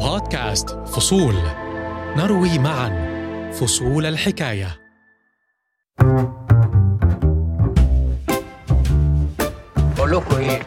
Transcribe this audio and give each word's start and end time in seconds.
بودكاست 0.00 0.70
فصول. 0.70 1.34
نروي 2.16 2.58
معا 2.58 2.90
فصول 3.52 4.06
الحكاية. 4.06 4.68
بقول 9.96 10.10
لكم 10.10 10.36
إيه؟ 10.36 10.62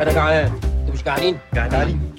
أنا 0.00 0.12
جعان. 0.12 0.52
أنتوا 0.80 0.94
مش 0.94 1.02
جعانين؟ 1.02 1.38
جعانين 1.54 2.12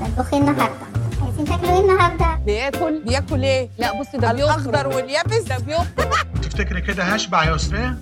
هتطبخي 0.00 0.36
النهارده. 0.36 0.74
عايزين 1.22 1.44
تاكلوا 1.44 1.76
إيه 1.76 1.80
النهارده؟ 1.80 2.34
بياكل. 2.46 3.02
بياكل 3.04 3.42
إيه؟ 3.42 3.68
لا 3.78 4.00
بصي 4.00 4.18
ده 4.18 4.30
الأخضر 4.30 4.86
واليابس. 4.88 5.42
ده 5.42 5.58
بيخضر 5.58 6.10
تفتكري 6.42 6.80
كده 6.80 7.04
هشبع 7.04 7.44
يا 7.44 7.54
أسرية؟ 7.54 7.96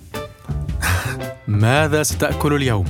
ماذا 1.47 2.03
ستأكل 2.03 2.55
اليوم؟ 2.55 2.85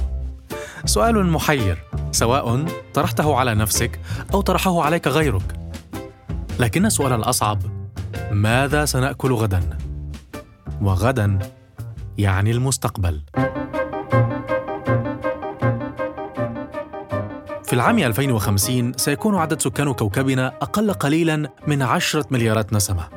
سؤال 0.84 1.26
محير 1.26 1.84
سواء 2.12 2.64
طرحته 2.94 3.36
على 3.36 3.54
نفسك 3.54 4.00
أو 4.34 4.40
طرحه 4.40 4.82
عليك 4.82 5.06
غيرك. 5.08 5.60
لكن 6.59 6.86
السؤال 6.86 7.12
الأصعب 7.12 7.62
ماذا 8.30 8.84
سنأكل 8.84 9.32
غدا؟ 9.32 9.78
وغدا 10.82 11.38
يعني 12.19 12.50
المستقبل. 12.50 13.22
في 17.64 17.72
العام 17.72 17.98
2050 17.98 18.92
سيكون 18.97 19.34
عدد 19.34 19.60
سكان 19.60 19.92
كوكبنا 19.92 20.47
أقل 20.47 20.92
قليلا 20.92 21.50
من 21.66 21.83
عشرة 21.83 22.27
مليارات 22.30 22.72
نسمة. 22.72 23.08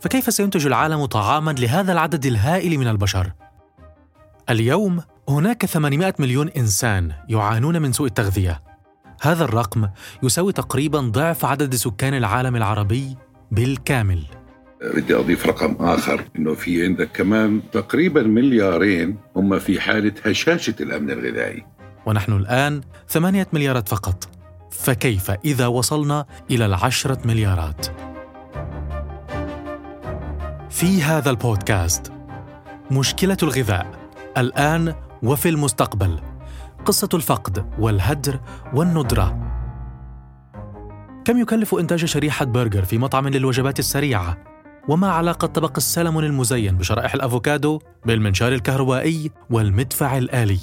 فكيف 0.00 0.34
سينتج 0.34 0.66
العالم 0.66 1.04
طعاما 1.04 1.50
لهذا 1.50 1.92
العدد 1.92 2.26
الهائل 2.26 2.78
من 2.78 2.88
البشر؟ 2.88 3.32
اليوم 4.50 5.02
هناك 5.28 5.66
800 5.66 6.14
مليون 6.18 6.48
إنسان 6.48 7.12
يعانون 7.28 7.82
من 7.82 7.92
سوء 7.92 8.06
التغذية. 8.06 8.62
هذا 9.22 9.44
الرقم 9.44 9.88
يساوي 10.22 10.52
تقريبا 10.52 11.00
ضعف 11.00 11.44
عدد 11.44 11.74
سكان 11.74 12.14
العالم 12.14 12.56
العربي 12.56 13.16
بالكامل. 13.50 14.24
بدي 14.94 15.14
أضيف 15.14 15.46
رقم 15.46 15.76
آخر 15.80 16.24
إنه 16.38 16.54
في 16.54 16.84
عندك 16.84 17.10
كمان 17.14 17.62
تقريبا 17.72 18.22
مليارين 18.22 19.18
هم 19.36 19.58
في 19.58 19.80
حالة 19.80 20.12
هشاشة 20.24 20.74
الأمن 20.80 21.10
الغذائي. 21.10 21.66
ونحن 22.06 22.32
الآن 22.32 22.80
ثمانية 23.08 23.46
مليارات 23.52 23.88
فقط. 23.88 24.28
فكيف 24.70 25.30
إذا 25.30 25.66
وصلنا 25.66 26.26
إلى 26.50 26.66
العشرة 26.66 27.18
مليارات؟ 27.24 27.86
في 30.70 31.02
هذا 31.02 31.30
البودكاست 31.30 32.12
مشكلة 32.90 33.36
الغذاء. 33.42 33.86
الآن 34.38 34.94
وفي 35.22 35.48
المستقبل 35.48 36.20
قصة 36.84 37.08
الفقد 37.14 37.66
والهدر 37.78 38.40
والندرة 38.74 39.46
كم 41.24 41.38
يكلف 41.38 41.74
إنتاج 41.74 42.04
شريحة 42.04 42.44
برجر 42.44 42.84
في 42.84 42.98
مطعم 42.98 43.28
للوجبات 43.28 43.78
السريعة؟ 43.78 44.36
وما 44.88 45.10
علاقة 45.10 45.46
طبق 45.46 45.72
السلمون 45.76 46.24
المزين 46.24 46.76
بشرائح 46.76 47.14
الأفوكادو 47.14 47.80
بالمنشار 48.04 48.52
الكهربائي 48.52 49.30
والمدفع 49.50 50.18
الآلي؟ 50.18 50.60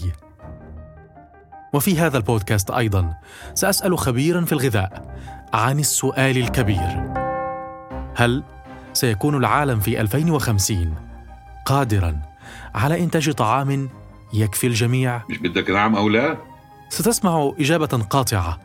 وفي 1.73 1.99
هذا 1.99 2.17
البودكاست 2.17 2.71
أيضا 2.71 3.13
سأسأل 3.53 3.97
خبيرا 3.97 4.41
في 4.45 4.53
الغذاء 4.53 5.15
عن 5.53 5.79
السؤال 5.79 6.37
الكبير 6.37 7.13
هل 8.15 8.43
سيكون 8.93 9.35
العالم 9.35 9.79
في 9.79 10.01
2050 10.01 10.95
قادرا 11.65 12.21
على 12.75 13.03
إنتاج 13.03 13.31
طعام 13.31 13.89
يكفي 14.33 14.67
الجميع. 14.67 15.21
مش 15.29 15.37
بدك 15.37 15.69
نعم 15.69 15.95
أو 15.95 16.09
لا؟ 16.09 16.37
ستسمع 16.89 17.51
إجابة 17.59 17.87
قاطعة 18.09 18.59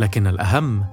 لكن 0.00 0.26
الأهم 0.26 0.84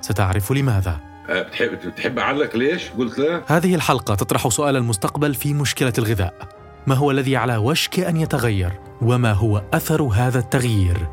ستعرف 0.00 0.52
لماذا. 0.52 1.00
أه، 1.28 1.42
بتحب 1.42 1.70
بتحب 1.88 2.18
أعلق 2.18 2.56
ليش؟ 2.56 2.90
قلت 2.90 3.18
لا. 3.18 3.42
هذه 3.46 3.74
الحلقة 3.74 4.14
تطرح 4.14 4.48
سؤال 4.48 4.76
المستقبل 4.76 5.34
في 5.34 5.54
مشكلة 5.54 5.92
الغذاء. 5.98 6.48
ما 6.86 6.94
هو 6.94 7.10
الذي 7.10 7.36
على 7.36 7.56
وشك 7.56 8.00
أن 8.00 8.16
يتغير؟ 8.16 8.72
وما 9.02 9.32
هو 9.32 9.62
أثر 9.72 10.02
هذا 10.02 10.38
التغيير؟ 10.38 11.08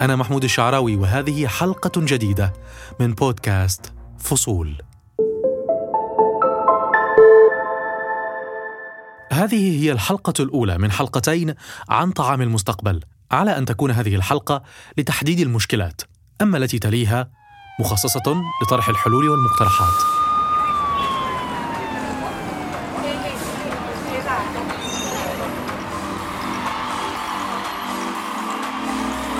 أنا 0.00 0.16
محمود 0.16 0.44
الشعراوي 0.44 0.96
وهذه 0.96 1.46
حلقة 1.46 1.92
جديدة 1.96 2.52
من 3.00 3.12
بودكاست 3.14 3.92
فصول. 4.18 4.89
هذه 9.40 9.82
هي 9.82 9.92
الحلقة 9.92 10.32
الأولى 10.40 10.78
من 10.78 10.92
حلقتين 10.92 11.54
عن 11.88 12.10
طعام 12.10 12.42
المستقبل 12.42 13.00
على 13.30 13.58
أن 13.58 13.64
تكون 13.64 13.90
هذه 13.90 14.14
الحلقة 14.14 14.62
لتحديد 14.98 15.40
المشكلات 15.40 16.02
أما 16.42 16.58
التي 16.58 16.78
تليها 16.78 17.30
مخصصة 17.80 18.42
لطرح 18.62 18.88
الحلول 18.88 19.28
والمقترحات 19.28 19.94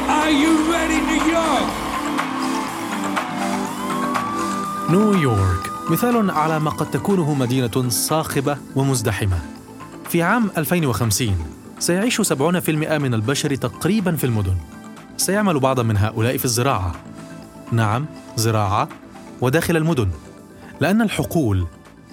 Are 0.09 0.33
you 0.43 0.53
ready, 0.73 1.01
New 1.11 1.23
York? 1.37 1.71
نيويورك 4.91 5.71
مثال 5.91 6.31
على 6.31 6.61
ما 6.61 6.71
قد 6.71 6.91
تكونه 6.91 7.35
مدينة 7.35 7.89
صاخبة 7.89 8.59
ومزدحمة. 8.77 9.60
في 10.11 10.23
عام 10.23 10.51
2050 10.59 11.37
سيعيش 11.79 12.21
70% 12.21 12.35
من 12.99 13.15
البشر 13.15 13.55
تقريبا 13.55 14.17
في 14.17 14.25
المدن. 14.25 14.57
سيعمل 15.17 15.61
بعض 15.61 15.81
من 15.81 15.97
هؤلاء 15.97 16.37
في 16.37 16.45
الزراعة. 16.45 16.93
نعم، 17.73 18.07
زراعة 18.37 18.89
وداخل 19.41 19.77
المدن. 19.77 20.09
لأن 20.81 21.03
الحقول 21.03 21.67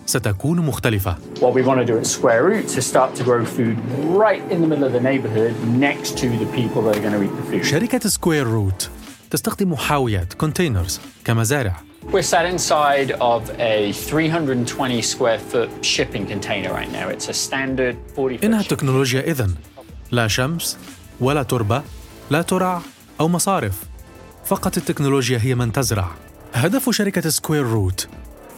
ستكون 0.05 0.59
مختلفة. 0.59 1.15
What 1.35 1.53
we 1.53 1.63
want 1.63 1.79
to 1.79 1.85
do 1.85 1.97
at 1.97 2.05
Square 2.05 2.43
Root 2.43 2.77
is 2.77 2.85
start 2.85 3.19
to 3.19 3.23
grow 3.23 3.45
food 3.45 3.77
right 4.17 4.51
in 4.51 4.61
the 4.61 4.67
middle 4.67 4.83
of 4.83 4.93
the 4.93 5.03
neighborhood 5.09 5.55
next 5.79 6.17
to 6.17 6.27
the 6.41 6.49
people 6.59 6.81
that 6.81 6.95
are 6.97 7.01
going 7.01 7.13
to 7.13 7.23
eat 7.23 7.35
the 7.37 7.51
food. 7.51 7.65
شركة 7.65 8.09
Square 8.09 8.47
Roots 8.47 8.89
تستخدم 9.29 9.75
حاويات 9.75 10.33
containers 10.33 10.99
كمزارع 11.25 11.86
We're 12.05 12.21
sat 12.21 12.45
inside 12.45 13.11
of 13.19 13.49
a 13.59 13.91
320 13.91 15.01
square 15.01 15.39
foot 15.39 15.69
shipping 15.81 16.25
container 16.25 16.71
right 16.71 16.91
now. 16.91 17.09
It's 17.09 17.27
a 17.27 17.33
standard 17.33 17.95
40 18.15 18.37
foot 18.37 18.43
إنها 18.43 18.61
التكنولوجيا 18.61 19.21
إذن. 19.31 19.55
لا 20.11 20.27
شمس 20.27 20.77
ولا 21.19 21.43
تربة 21.43 21.83
لا 22.29 22.41
ترع 22.41 22.81
أو 23.19 23.27
مصارف. 23.27 23.83
فقط 24.45 24.77
التكنولوجيا 24.77 25.39
هي 25.41 25.55
من 25.55 25.71
تزرع. 25.71 26.11
هدف 26.53 26.89
شركة 26.89 27.29
Square 27.29 27.63
Roots 27.63 28.07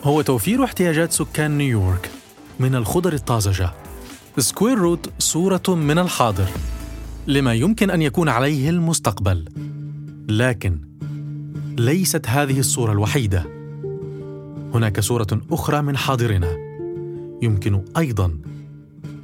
هو 0.04 0.22
توفير 0.22 0.64
احتياجات 0.64 1.12
سكان 1.12 1.58
نيويورك 1.58 2.10
من 2.60 2.76
الخضر 2.76 3.14
الطازجة. 3.14 3.74
Square 4.38 4.78
Roots 4.78 5.10
صورة 5.20 5.64
من 5.68 6.00
الحاضر 6.00 6.48
لما 7.28 7.54
يمكن 7.54 7.90
أن 7.90 8.02
يكون 8.02 8.30
عليه 8.30 8.70
المستقبل. 8.70 9.46
لكن 10.30 10.82
ليست 11.80 12.28
هذه 12.28 12.60
الصورة 12.60 12.92
الوحيدة. 12.92 13.44
هناك 14.74 15.00
صورة 15.00 15.28
أخرى 15.52 15.82
من 15.82 15.98
حاضرنا. 15.98 16.58
يمكن 17.42 17.86
أيضا 17.98 18.38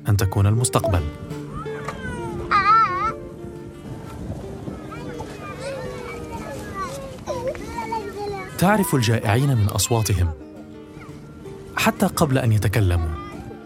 أن 0.10 0.18
تكون 0.18 0.48
المستقبل. 0.48 1.04
تعرف 8.58 8.96
الجائعين 8.96 9.58
من 9.58 9.68
أصواتهم 9.68 10.32
حتى 11.78 12.06
قبل 12.06 12.38
أن 12.38 12.52
يتكلموا. 12.52 13.10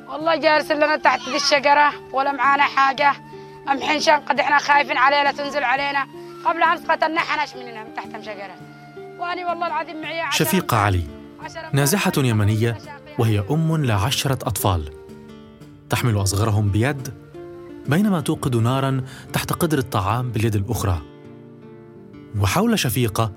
والله 0.08 0.36
جالس 0.36 0.72
لنا 0.72 0.98
تحت 0.98 1.30
ذي 1.30 1.36
الشجرة 1.36 1.94
ولا 2.14 2.32
معانا 2.32 2.64
حاجة. 2.64 3.14
أم 3.72 3.82
حنشان 3.82 4.20
قد 4.20 4.40
إحنا 4.40 4.58
خايفين 4.58 4.98
علينا 4.98 5.32
تنزل 5.32 5.64
علينا. 5.64 6.08
قبل 6.46 6.64
أمس 6.64 6.80
قتلنا 6.80 7.20
حنش 7.20 7.56
مننا 7.56 7.84
من 7.84 7.94
تحت 7.94 8.22
شجرة 8.22 8.69
والله 9.20 9.68
العظيم 9.68 10.02
معي 10.02 10.32
شفيقة 10.32 10.78
علي 10.78 11.04
نازحة 11.74 12.12
يمنية 12.18 12.78
وهي 13.20 13.44
أم 13.52 13.86
لعشرة 13.86 14.34
أطفال. 14.48 14.90
تحمل 15.90 16.22
أصغرهم 16.22 16.70
بيد 16.70 17.08
بينما 17.88 18.22
توقد 18.22 18.56
نارا 18.56 19.02
تحت 19.34 19.54
قدر 19.54 19.78
الطعام 19.78 20.32
باليد 20.32 20.56
الأخرى. 20.56 21.02
وحول 22.40 22.80
شفيقة 22.80 23.32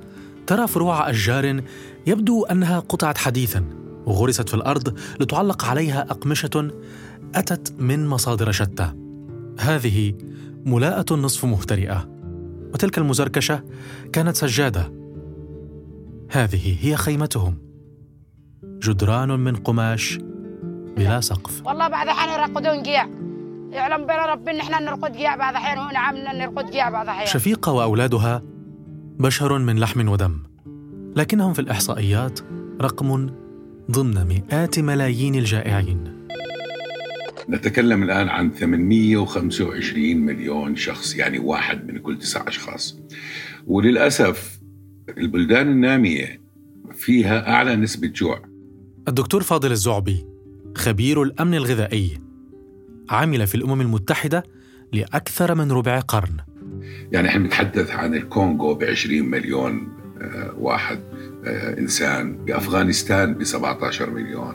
ترى 0.46 0.66
فروع 0.66 1.10
أشجار 1.10 1.62
يبدو 2.06 2.44
أنها 2.44 2.80
قطعت 2.80 3.18
حديثا 3.18 3.64
وغرست 4.06 4.48
في 4.48 4.54
الأرض 4.54 4.98
لتعلق 5.20 5.64
عليها 5.64 6.00
أقمشة 6.00 6.70
أتت 7.34 7.74
من 7.78 8.06
مصادر 8.06 8.52
شتى. 8.52 8.92
هذه 9.58 10.14
ملاءة 10.64 11.14
نصف 11.14 11.44
مهترئة. 11.44 12.08
وتلك 12.74 12.98
المزركشة 12.98 13.62
كانت 14.12 14.36
سجادة. 14.36 15.01
هذه 16.32 16.76
هي 16.80 16.96
خيمتهم. 16.96 17.58
جدران 18.64 19.40
من 19.40 19.56
قماش 19.56 20.18
بلا 20.96 21.20
سقف. 21.20 21.66
والله 21.66 21.88
بعد 21.88 22.08
حين 22.08 22.32
يرقدون 22.32 22.82
قيع 22.82 23.08
يعلم 23.70 24.06
بين 24.06 24.16
ربي 24.16 24.50
ان 24.50 24.60
إحنا 24.60 24.80
نرقد 24.80 25.16
قيع 25.16 25.36
بعض 25.36 25.54
احيان 25.54 25.78
ونعم 25.78 26.16
نرقد 26.16 26.70
قيع 26.70 26.90
بعض 26.90 27.08
احيان 27.08 27.26
شفيقة 27.26 27.72
وأولادها 27.72 28.42
بشر 29.18 29.58
من 29.58 29.78
لحم 29.78 30.08
ودم 30.08 30.42
لكنهم 31.16 31.52
في 31.52 31.58
الإحصائيات 31.58 32.40
رقم 32.80 33.30
ضمن 33.90 34.26
مئات 34.26 34.78
ملايين 34.78 35.34
الجائعين. 35.34 36.26
نتكلم 37.48 38.02
الآن 38.02 38.28
عن 38.28 38.50
825 38.50 40.16
مليون 40.16 40.76
شخص 40.76 41.16
يعني 41.16 41.38
واحد 41.38 41.86
من 41.86 41.98
كل 41.98 42.18
تسع 42.18 42.48
أشخاص. 42.48 42.98
وللأسف 43.66 44.61
البلدان 45.08 45.68
النامية 45.68 46.40
فيها 46.94 47.48
أعلى 47.54 47.76
نسبة 47.76 48.08
جوع. 48.08 48.42
الدكتور 49.08 49.42
فاضل 49.42 49.70
الزعبي 49.72 50.26
خبير 50.76 51.22
الأمن 51.22 51.54
الغذائي 51.54 52.18
عمل 53.10 53.46
في 53.46 53.54
الأمم 53.54 53.80
المتحدة 53.80 54.42
لأكثر 54.92 55.54
من 55.54 55.72
ربع 55.72 56.00
قرن. 56.00 56.36
يعني 57.12 57.28
إحنا 57.28 57.42
بنتحدث 57.42 57.90
عن 57.90 58.14
الكونغو 58.14 58.74
ب 58.74 58.84
20 58.84 59.30
مليون 59.30 59.88
آه، 60.20 60.54
واحد. 60.58 61.00
إنسان 61.78 62.44
بأفغانستان 62.44 63.34
ب 63.34 63.44
17 63.44 64.10
مليون 64.10 64.54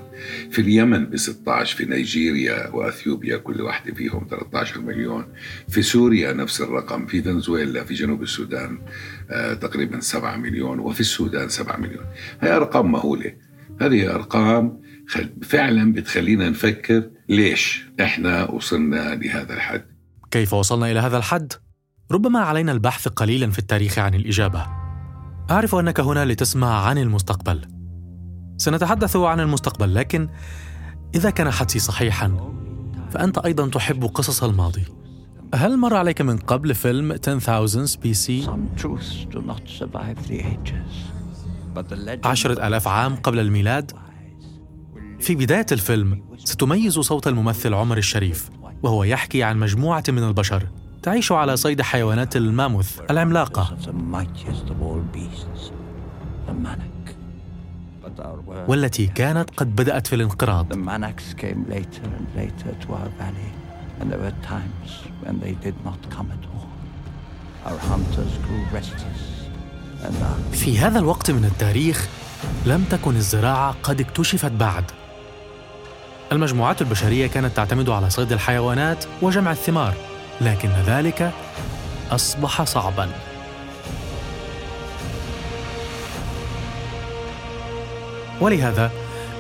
في 0.52 0.62
اليمن 0.62 1.06
ب 1.06 1.18
16 1.18 1.78
في 1.78 1.86
نيجيريا 1.86 2.70
وأثيوبيا 2.70 3.38
كل 3.38 3.62
واحدة 3.62 3.94
فيهم 3.94 4.28
13 4.30 4.82
مليون 4.82 5.26
في 5.70 5.82
سوريا 5.82 6.34
نفس 6.34 6.62
الرقم 6.62 7.06
في 7.06 7.22
فنزويلا 7.22 7.84
في 7.84 7.94
جنوب 7.94 8.22
السودان 8.22 8.80
آه، 9.30 9.54
تقريبا 9.54 10.00
7 10.00 10.38
مليون 10.38 10.80
وفي 10.80 11.00
السودان 11.00 11.50
7 11.50 11.78
مليون. 11.78 12.06
هي 12.42 12.56
أرقام 12.56 12.92
مهولة. 12.92 13.34
هذه 13.82 14.16
أرقام 14.16 14.82
فعلا 15.44 15.94
بتخلينا 15.94 16.50
نفكر 16.50 17.10
ليش 17.30 17.86
إحنا 18.02 18.52
وصلنا 18.52 19.16
لهذا 19.16 19.54
الحد. 19.54 19.86
كيف 20.32 20.54
وصلنا 20.54 20.92
إلى 20.92 21.00
هذا 21.00 21.18
الحد؟ 21.18 21.54
ربما 22.12 22.40
علينا 22.40 22.72
البحث 22.72 23.08
قليلا 23.08 23.52
في 23.52 23.60
التاريخ 23.60 24.00
عن 24.00 24.14
الإجابة. 24.14 24.87
أعرف 25.52 25.76
أنك 25.76 26.00
هنا 26.00 26.26
لتسمع 26.26 26.82
عن 26.82 26.98
المستقبل 26.98 27.62
سنتحدث 28.58 29.16
عن 29.16 29.40
المستقبل 29.40 29.96
لكن 29.96 30.30
إذا 31.16 31.30
كان 31.30 31.52
حدسي 31.52 31.80
صحيحا 31.80 32.54
فأنت 33.12 33.38
أيضا 33.38 33.70
تحب 33.70 34.06
قصص 34.06 34.44
الماضي 34.44 34.84
هل 35.56 35.78
مر 35.78 35.96
عليك 35.96 36.22
من 36.22 36.38
قبل 36.38 36.76
فيلم 36.76 37.12
10000 37.28 37.98
بي 37.98 38.14
سي؟ 38.14 38.48
عشرة 42.26 42.68
ألاف 42.68 42.88
عام 42.88 43.16
قبل 43.16 43.40
الميلاد؟ 43.40 43.92
في 45.20 45.36
بداية 45.36 45.66
الفيلم 45.72 46.24
ستميز 46.38 47.00
صوت 47.00 47.28
الممثل 47.28 47.74
عمر 47.74 47.98
الشريف 47.98 48.50
وهو 48.84 49.04
يحكي 49.04 49.44
عن 49.44 49.58
مجموعة 49.58 50.04
من 50.10 50.24
البشر 50.24 50.68
تعيش 51.08 51.32
على 51.32 51.58
صيد 51.58 51.82
حيوانات 51.82 52.36
الماموث 52.36 53.00
العملاقة. 53.10 53.78
والتي 58.68 59.08
كانت 59.08 59.50
قد 59.58 59.76
بدأت 59.76 60.08
في 60.08 60.16
الانقراض. 60.16 60.74
في 70.52 70.80
هذا 70.80 71.00
الوقت 71.00 71.32
من 71.32 71.46
التاريخ 71.46 72.08
لم 72.66 72.84
تكن 72.84 73.16
الزراعة 73.16 73.76
قد 73.84 74.02
اكتشفت 74.02 74.52
بعد. 74.52 74.84
المجموعات 76.32 76.82
البشرية 76.82 77.28
كانت 77.28 77.56
تعتمد 77.56 77.90
على 77.90 78.10
صيد 78.10 78.32
الحيوانات 78.32 79.06
وجمع 79.22 79.52
الثمار. 79.52 80.17
لكن 80.42 80.70
ذلك 80.70 81.32
أصبح 82.12 82.64
صعبا. 82.64 83.10
ولهذا 88.42 88.92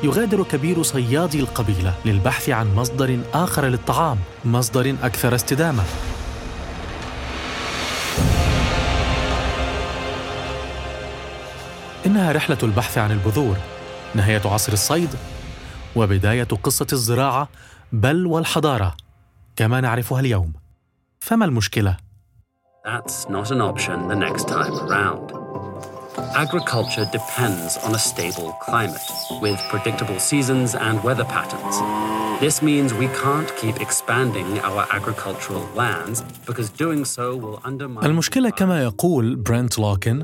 يغادر 0.03 0.43
كبير 0.43 0.83
صيادي 0.83 1.39
القبيلة 1.39 1.93
للبحث 2.05 2.49
عن 2.49 2.75
مصدر 2.75 3.19
آخر 3.33 3.65
للطعام 3.65 4.17
مصدر 4.45 4.95
أكثر 5.03 5.35
استدامة. 5.35 5.83
إنها 12.05 12.31
رحلة 12.31 12.57
البحث 12.63 12.97
عن 12.97 13.11
البذور 13.11 13.57
نهاية 14.15 14.41
عصر 14.45 14.73
الصيد 14.73 15.09
وبداية 15.95 16.47
قصة 16.63 16.87
الزراعة 16.93 17.49
بل 17.91 18.25
والحضارة 18.25 18.95
كما 19.55 19.81
نعرفها 19.81 20.19
اليوم. 20.19 20.66
فما 21.19 21.45
المشكلة؟ 21.45 21.97
That's 22.85 23.27
not 23.29 23.51
an 23.51 23.61
option 23.61 24.07
the 24.07 24.15
next 24.15 24.47
time 24.47 24.75
around. 24.85 25.25
Agriculture 26.45 27.05
depends 27.11 27.77
on 27.85 27.91
a 27.95 27.99
stable 27.99 28.51
climate 28.67 29.07
with 29.41 29.59
predictable 29.71 30.19
seasons 30.19 30.75
and 30.75 31.03
weather 31.03 31.25
patterns. 31.25 31.75
This 32.39 32.61
means 32.61 32.93
we 32.93 33.09
can't 33.23 33.49
keep 33.61 33.75
expanding 33.81 34.59
our 34.69 34.83
agricultural 34.97 35.65
lands 35.75 36.23
because 36.47 36.69
doing 36.69 37.03
so 37.05 37.35
will 37.35 37.59
undermine 37.65 38.05
المشكلة 38.05 38.49
كما 38.49 38.83
يقول 38.83 39.35
برنت 39.35 39.79
لوكن 39.79 40.23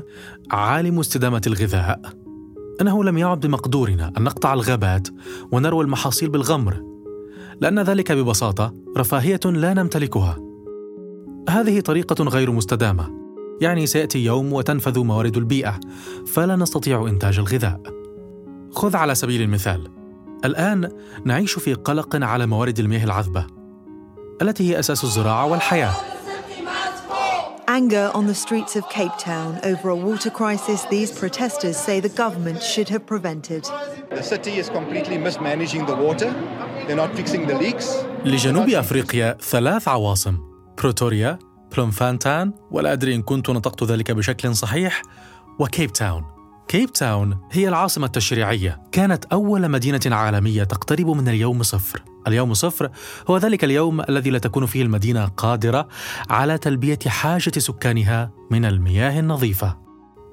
عالم 0.50 1.00
استدامة 1.00 1.42
الغذاء 1.46 2.00
أنه 2.80 3.04
لم 3.04 3.18
يعد 3.18 3.40
بمقدورنا 3.40 4.12
أن 4.18 4.22
نقطع 4.22 4.54
الغابات 4.54 5.08
ونروي 5.52 5.84
المحاصيل 5.84 6.28
بالغمر 6.28 6.82
لأن 7.60 7.80
ذلك 7.80 8.12
ببساطة 8.12 8.74
رفاهية 8.96 9.40
لا 9.44 9.74
نمتلكها 9.74 10.53
هذه 11.48 11.80
طريقة 11.80 12.24
غير 12.24 12.50
مستدامة 12.50 13.10
يعني 13.60 13.86
سيأتي 13.86 14.24
يوم 14.24 14.52
وتنفذ 14.52 14.98
موارد 14.98 15.36
البيئة 15.36 15.80
فلا 16.26 16.56
نستطيع 16.56 17.06
إنتاج 17.08 17.38
الغذاء 17.38 17.80
خذ 18.72 18.96
على 18.96 19.14
سبيل 19.14 19.42
المثال 19.42 19.90
الآن 20.44 20.88
نعيش 21.24 21.58
في 21.58 21.74
قلق 21.74 22.16
على 22.24 22.46
موارد 22.46 22.78
المياه 22.78 23.04
العذبة 23.04 23.46
التي 24.42 24.70
هي 24.70 24.78
أساس 24.78 25.04
الزراعة 25.04 25.46
والحياة 25.46 25.92
Anger 27.66 28.10
on 28.14 28.26
the 28.26 28.34
streets 28.34 28.76
of 28.76 28.84
Cape 28.88 29.16
Town 29.18 29.58
over 29.64 29.88
a 29.88 29.96
water 29.96 30.30
crisis 30.30 30.84
these 30.84 31.10
protesters 31.20 31.76
say 31.76 31.98
the 31.98 32.14
government 32.22 32.62
should 32.62 32.88
have 32.88 33.04
prevented. 33.06 33.64
The 34.10 34.22
city 34.22 34.58
is 34.62 34.68
completely 34.68 35.18
mismanaging 35.18 35.86
the 35.86 35.96
water. 35.96 36.30
They're 36.86 37.02
not 37.04 37.16
fixing 37.16 37.46
the 37.46 37.58
leaks. 37.58 37.86
لجنوب 38.24 38.68
أفريقيا 38.68 39.36
ثلاث 39.40 39.88
عواصم 39.88 40.53
بريتوريا 40.78 41.38
بلومفونتين 41.72 42.52
ولا 42.70 42.92
أدري 42.92 43.14
إن 43.14 43.22
كنت 43.22 43.50
نطقت 43.50 43.84
ذلك 43.84 44.10
بشكل 44.10 44.56
صحيح 44.56 45.02
وكيب 45.58 45.92
تاون. 45.92 46.24
كيب 46.68 46.92
تاون 46.92 47.38
هي 47.52 47.68
العاصمة 47.68 48.06
التشريعية. 48.06 48.82
كانت 48.92 49.24
أول 49.24 49.68
مدينة 49.68 50.00
عالمية 50.06 50.64
تقترب 50.64 51.06
من 51.06 51.28
اليوم 51.28 51.62
صفر. 51.62 52.02
اليوم 52.28 52.54
صفر 52.54 52.90
هو 53.30 53.36
ذلك 53.36 53.64
اليوم 53.64 54.00
الذي 54.00 54.30
لا 54.30 54.38
تكون 54.38 54.66
فيه 54.66 54.82
المدينة 54.82 55.24
قادرة 55.24 55.88
على 56.30 56.58
تلبية 56.58 56.98
حاجة 57.06 57.58
سكانها 57.58 58.30
من 58.50 58.64
المياه 58.64 59.20
النظيفة. 59.20 59.76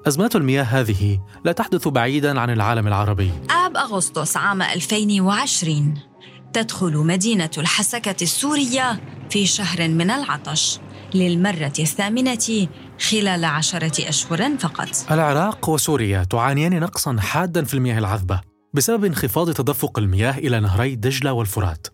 أزمات 0.06 0.36
المياه 0.36 0.62
هذه 0.62 1.20
لا 1.44 1.52
تحدث 1.52 1.88
بعيدا 1.88 2.40
عن 2.40 2.50
العالم 2.50 2.86
العربي. 2.86 3.30
آب 3.50 3.76
أغسطس 3.76 4.36
عام 4.36 4.62
2020 4.62 6.11
تدخل 6.52 6.96
مدينة 6.96 7.50
الحسكة 7.58 8.22
السورية 8.22 9.00
في 9.30 9.46
شهر 9.46 9.88
من 9.88 10.10
العطش 10.10 10.80
للمرة 11.14 11.72
الثامنة 11.78 12.68
خلال 13.10 13.44
عشرة 13.44 14.08
أشهر 14.08 14.56
فقط. 14.56 14.88
العراق 15.10 15.68
وسوريا 15.68 16.24
تعانيان 16.24 16.80
نقصا 16.80 17.16
حادا 17.20 17.64
في 17.64 17.74
المياه 17.74 17.98
العذبة 17.98 18.40
بسبب 18.74 19.04
انخفاض 19.04 19.52
تدفق 19.52 19.98
المياه 19.98 20.38
إلى 20.38 20.60
نهري 20.60 20.94
دجلة 20.94 21.32
والفرات. 21.32 21.86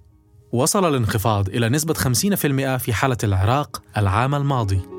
وصل 0.53 0.89
الانخفاض 0.89 1.49
إلى 1.49 1.69
نسبة 1.69 1.95
50% 1.95 2.77
في 2.77 2.93
حالة 2.93 3.19
العراق 3.25 3.83
العام 3.97 4.35
الماضي. 4.35 4.98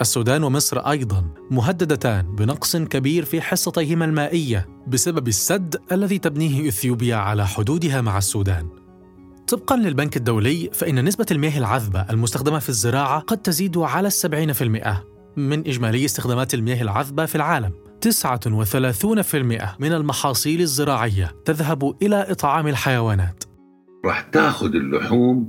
السودان 0.00 0.44
ومصر 0.44 0.78
أيضا 0.78 1.24
مهددتان 1.50 2.34
بنقص 2.36 2.76
كبير 2.76 3.24
في 3.24 3.40
حصتيهما 3.40 4.04
المائية 4.04 4.68
بسبب 4.86 5.28
السد 5.28 5.76
الذي 5.92 6.18
تبنيه 6.18 6.68
إثيوبيا 6.68 7.16
على 7.16 7.46
حدودها 7.46 8.00
مع 8.00 8.18
السودان. 8.18 8.68
طبقا 9.48 9.76
للبنك 9.76 10.16
الدولي 10.16 10.70
فإن 10.72 11.04
نسبة 11.04 11.26
المياه 11.30 11.58
العذبة 11.58 12.06
المستخدمة 12.10 12.58
في 12.58 12.68
الزراعة 12.68 13.20
قد 13.20 13.38
تزيد 13.38 13.78
على 13.78 14.08
السبعين 14.08 14.52
في 14.52 14.64
المئة 14.64 15.04
من 15.36 15.58
إجمالي 15.58 16.04
استخدامات 16.04 16.54
المياه 16.54 16.82
العذبة 16.82 17.26
في 17.26 17.34
العالم. 17.34 17.72
39% 18.00 19.76
من 19.78 19.92
المحاصيل 19.92 20.60
الزراعية 20.60 21.36
تذهب 21.44 22.02
إلى 22.02 22.26
إطعام 22.30 22.66
الحيوانات. 22.68 23.44
راح 24.04 24.20
تاخذ 24.20 24.74
اللحوم 24.74 25.48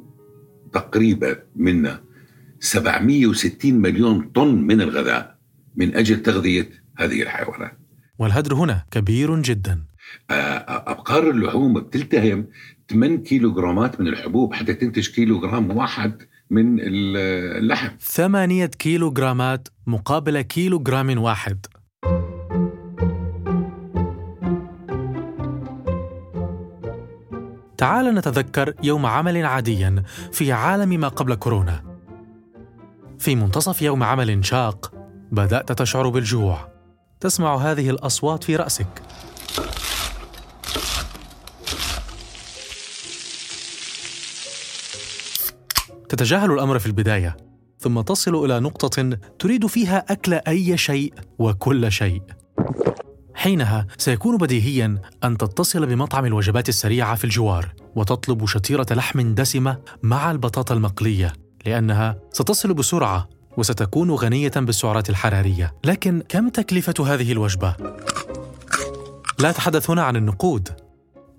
تقريبا 0.73 1.35
منا 1.55 2.04
760 2.65 3.73
مليون 3.73 4.29
طن 4.35 4.55
من 4.55 4.81
الغذاء 4.81 5.35
من 5.75 5.95
أجل 5.95 6.21
تغذية 6.21 6.69
هذه 6.97 7.21
الحيوانات. 7.21 7.79
والهدر 8.19 8.53
هنا 8.53 8.85
كبير 8.91 9.41
جدا. 9.41 9.83
آه، 10.29 10.33
آه، 10.33 10.91
أبقار 10.91 11.29
اللحوم 11.29 11.73
بتلتهم 11.73 12.47
8 12.89 13.17
كيلوغرامات 13.17 14.01
من 14.01 14.07
الحبوب 14.07 14.53
حتى 14.53 14.73
تنتج 14.73 15.09
كيلوغرام 15.09 15.77
واحد 15.77 16.21
من 16.49 16.79
اللحم. 16.79 17.89
8 17.99 18.65
كيلوغرامات 18.65 19.67
مقابل 19.87 20.41
كيلوغرام 20.41 21.17
واحد. 21.17 21.65
تعال 27.77 28.15
نتذكر 28.15 28.73
يوم 28.83 29.05
عمل 29.05 29.45
عاديا 29.45 30.03
في 30.31 30.51
عالم 30.51 30.99
ما 30.99 31.07
قبل 31.07 31.35
كورونا. 31.35 31.94
في 33.19 33.35
منتصف 33.35 33.81
يوم 33.81 34.03
عمل 34.03 34.45
شاق 34.45 34.91
بدأت 35.31 35.71
تشعر 35.71 36.09
بالجوع. 36.09 36.71
تسمع 37.19 37.55
هذه 37.55 37.89
الأصوات 37.89 38.43
في 38.43 38.55
رأسك. 38.55 39.01
تتجاهل 46.09 46.51
الأمر 46.51 46.79
في 46.79 46.85
البداية 46.85 47.37
ثم 47.79 48.01
تصل 48.01 48.45
إلى 48.45 48.59
نقطة 48.59 49.17
تريد 49.39 49.67
فيها 49.67 50.05
أكل 50.09 50.33
أي 50.33 50.77
شيء 50.77 51.13
وكل 51.39 51.91
شيء. 51.91 52.21
حينها 53.33 53.87
سيكون 53.97 54.37
بديهيا 54.37 55.01
أن 55.23 55.37
تتصل 55.37 55.85
بمطعم 55.85 56.25
الوجبات 56.25 56.69
السريعة 56.69 57.15
في 57.15 57.23
الجوار 57.23 57.73
وتطلب 57.95 58.45
شتيره 58.45 58.87
لحم 58.91 59.33
دسمة 59.33 59.77
مع 60.03 60.31
البطاطا 60.31 60.73
المقلية. 60.73 61.44
لأنها 61.65 62.19
ستصل 62.31 62.73
بسرعة 62.73 63.29
وستكون 63.57 64.11
غنية 64.11 64.51
بالسعرات 64.55 65.09
الحرارية. 65.09 65.73
لكن 65.85 66.23
كم 66.29 66.49
تكلفة 66.49 67.13
هذه 67.13 67.31
الوجبة؟ 67.31 67.75
لا 69.39 69.49
اتحدث 69.49 69.89
هنا 69.89 70.03
عن 70.03 70.15
النقود. 70.15 70.69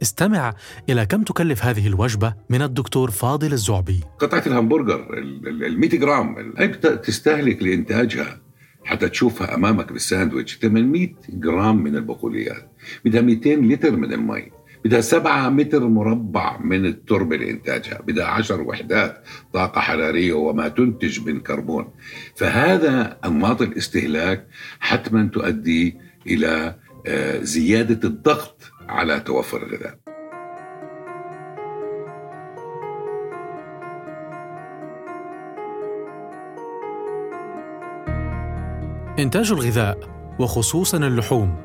استمع 0.03 0.55
إلى 0.89 1.07
كم 1.07 1.23
تكلف 1.23 1.65
هذه 1.65 1.87
الوجبة 1.87 2.35
من 2.51 2.63
الدكتور 2.63 3.11
فاضل 3.11 3.53
الزعبي. 3.53 4.01
قطعة 4.19 4.43
الهمبرجر 4.47 5.19
ال 5.19 5.81
100 5.81 5.91
جرام 5.91 6.55
هي 6.59 6.69
تستهلك 6.69 7.63
لإنتاجها 7.63 8.41
حتى 8.85 9.09
تشوفها 9.09 9.55
أمامك 9.55 9.93
بالساندويتش 9.93 10.59
800 10.59 11.09
جرام 11.29 11.77
من 11.77 11.97
البقوليات 11.97 12.71
بدها 13.05 13.21
200 13.21 13.51
لتر 13.51 13.97
من 13.97 14.13
المي. 14.13 14.51
بدها 14.87 15.01
7 15.01 15.49
متر 15.49 15.89
مربع 15.89 16.59
من 16.59 16.87
التربة 16.87 17.37
لإنتاجها 17.37 18.03
بدها 18.03 18.25
10 18.25 18.63
وحدات 18.63 19.25
طاقة 19.53 19.81
حرارية 19.81 20.33
وما 20.33 20.69
تنتج 20.69 21.21
من 21.21 21.41
كربون. 21.41 21.91
فهذا 22.37 23.19
أنماط 23.25 23.63
الاستهلاك 23.63 24.47
حتما 24.81 25.29
تؤدي 25.33 25.97
إلى 26.27 26.75
آه، 27.07 27.39
زيادة 27.43 28.09
الضغط 28.09 28.63
على 28.89 29.21
توفر 29.21 29.63
الغذاء. 29.63 29.99
إنتاج 39.19 39.53
الغذاء 39.53 39.99
وخصوصا 40.39 40.99
اللحوم 40.99 41.57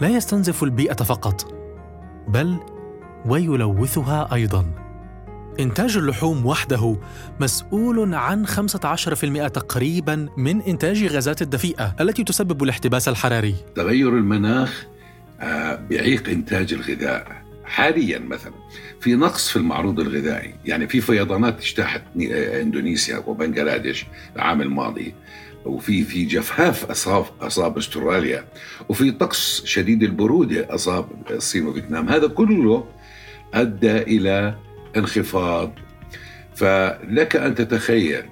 لا 0.00 0.08
يستنزف 0.08 0.64
البيئة 0.64 0.94
فقط. 0.94 1.55
بل 2.28 2.58
ويلوثها 3.26 4.34
أيضا. 4.34 4.66
إنتاج 5.60 5.96
اللحوم 5.96 6.46
وحده 6.46 6.96
مسؤول 7.40 8.14
عن 8.14 8.46
15% 8.46 9.48
تقريبا 9.48 10.28
من 10.36 10.60
إنتاج 10.60 11.04
غازات 11.04 11.42
الدفيئة 11.42 11.96
التي 12.00 12.24
تسبب 12.24 12.62
الاحتباس 12.62 13.08
الحراري. 13.08 13.54
تغير 13.74 14.08
المناخ 14.08 14.86
آه، 15.40 15.74
بيعيق 15.74 16.28
إنتاج 16.28 16.72
الغذاء. 16.72 17.46
حاليا 17.64 18.18
مثلا 18.18 18.52
في 19.00 19.14
نقص 19.14 19.48
في 19.48 19.56
المعروض 19.56 20.00
الغذائي. 20.00 20.54
يعني 20.64 20.88
في 20.88 21.00
فيضانات 21.00 21.60
اجتاحت 21.60 22.02
آه، 22.32 22.62
إندونيسيا 22.62 23.18
وبنغلاديش 23.26 24.06
العام 24.36 24.62
الماضي. 24.62 25.14
وفي 25.66 26.02
في 26.02 26.24
جفاف 26.24 26.90
أصاب 26.90 27.24
أصاب 27.40 27.78
أستراليا 27.78 28.44
وفي 28.88 29.10
طقس 29.10 29.64
شديد 29.64 30.02
البرودة 30.02 30.74
أصاب 30.74 31.06
الصين 31.30 31.66
وفيتنام. 31.66 32.08
هذا 32.08 32.26
كله 32.26 32.84
أدى 33.54 33.98
إلى 34.02 34.54
انخفاض. 34.96 35.72
فلك 36.54 37.36
أن 37.36 37.54
تتخيل 37.54 38.22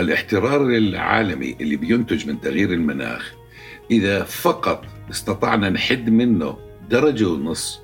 الاحترار 0.00 0.66
العالمي 0.66 1.56
اللي 1.60 1.76
بينتج 1.76 2.28
من 2.28 2.40
تغيير 2.40 2.72
المناخ 2.72 3.32
إذا 3.90 4.22
فقط 4.22 4.84
استطعنا 5.10 5.70
نحد 5.70 6.10
منه 6.10 6.56
درجة 6.90 7.28
ونص 7.28 7.80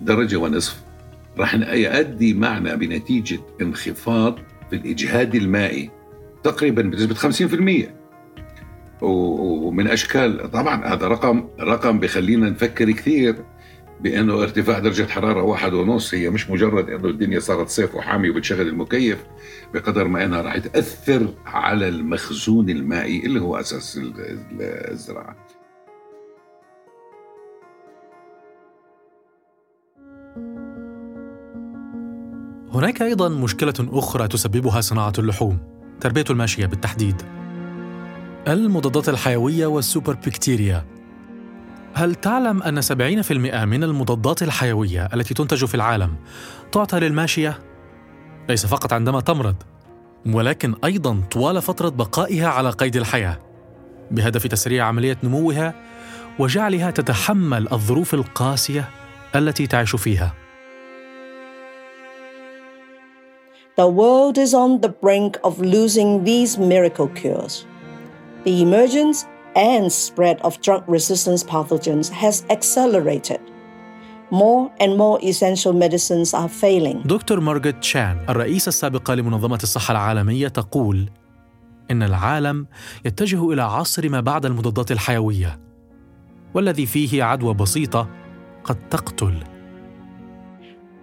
درجة 0.00 0.36
ونصف 0.36 0.80
راح 1.38 1.54
يؤدي 1.54 2.34
معنا 2.34 2.74
بنتيجة 2.74 3.40
انخفاض 3.62 4.38
في 4.70 4.76
الإجهاد 4.76 5.34
المائي 5.34 5.90
تقريبا 6.42 6.82
بنسبة 6.82 7.14
50% 7.14 7.95
ومن 9.02 9.88
أشكال. 9.88 10.50
طبعا 10.50 10.84
هذا 10.84 11.08
رقم 11.08 11.48
رقم 11.60 12.00
بخلينا 12.00 12.50
نفكر 12.50 12.90
كثير 12.90 13.36
بأنه 14.00 14.42
ارتفاع 14.42 14.78
درجة 14.78 15.06
حرارة 15.06 15.42
واحد 15.42 15.72
ونص. 15.72 16.14
هي 16.14 16.30
مش 16.30 16.50
مجرد 16.50 16.90
أنه 16.90 17.08
الدنيا 17.08 17.40
صارت 17.40 17.68
صيف 17.68 17.94
وحامي 17.94 18.30
وبتشغل 18.30 18.68
المكيف 18.68 19.24
بقدر 19.74 20.08
ما 20.08 20.24
أنها 20.24 20.42
راح 20.42 20.58
تأثر 20.58 21.34
على 21.46 21.88
المخزون 21.88 22.70
المائي 22.70 23.26
اللي 23.26 23.40
هو 23.40 23.56
أساس 23.56 24.00
الزراعة. 24.60 25.36
هناك 32.74 33.02
أيضا 33.02 33.28
مشكلة 33.28 33.74
أخرى 33.80 34.28
تسببها 34.28 34.80
صناعة 34.80 35.12
اللحوم 35.18 35.58
تربية 36.00 36.24
الماشية 36.30 36.66
بالتحديد. 36.66 37.22
المضادات 38.48 39.08
الحيوية 39.08 39.66
والسوبر 39.66 40.14
بكتيريا 40.14 40.84
هل 41.94 42.14
تعلم 42.14 42.62
أن 42.62 42.82
70% 42.82 42.92
من 43.64 43.84
المضادات 43.84 44.42
الحيوية 44.42 45.08
التي 45.14 45.34
تنتج 45.34 45.64
في 45.64 45.74
العالم 45.74 46.14
تعطى 46.72 47.00
للماشية؟ 47.00 47.58
ليس 48.48 48.66
فقط 48.66 48.92
عندما 48.92 49.20
تمرض 49.20 49.54
ولكن 50.26 50.74
أيضا 50.84 51.20
طوال 51.30 51.62
فترة 51.62 51.88
بقائها 51.88 52.48
على 52.48 52.70
قيد 52.70 52.96
الحياة. 52.96 53.38
بهدف 54.10 54.46
تسريع 54.46 54.84
عملية 54.86 55.18
نموها 55.22 55.74
وجعلها 56.38 56.90
تتحمل 56.90 57.72
الظروف 57.72 58.14
القاسية 58.14 58.88
التي 59.36 59.66
تعيش 59.66 59.96
فيها. 59.96 60.34
The 63.80 63.88
world 63.88 64.38
is 64.38 64.54
on 64.54 64.80
the 64.80 64.92
brink 65.04 65.36
of 65.44 65.60
losing 65.60 66.24
these 66.24 66.58
miracle 66.58 67.08
cures. 67.08 67.66
The 68.46 68.62
emergence 68.62 69.26
and 69.56 69.90
spread 69.90 70.36
of 70.42 70.52
drug 70.60 70.82
resistant 70.96 71.44
pathogens 71.52 72.08
has 72.22 72.44
accelerated. 72.56 73.40
More 74.30 74.70
and 74.82 74.96
more 74.96 75.18
essential 75.30 75.72
medicines 75.72 76.32
are 76.34 76.48
failing. 76.48 77.02
دكتور 77.06 77.40
مارغت 77.40 77.84
شان 77.84 78.18
الرئيسة 78.28 78.68
السابقة 78.68 79.14
لمنظمة 79.14 79.58
الصحة 79.62 79.92
العالمية 79.92 80.48
تقول 80.48 81.10
إن 81.90 82.02
العالم 82.02 82.66
يتجه 83.04 83.52
إلى 83.52 83.62
عصر 83.62 84.08
ما 84.08 84.20
بعد 84.20 84.46
المضادات 84.46 84.92
الحيوية 84.92 85.60
والذي 86.54 86.86
فيه 86.86 87.22
عدوى 87.22 87.54
بسيطة 87.54 88.08
قد 88.64 88.88
تقتل 88.88 89.34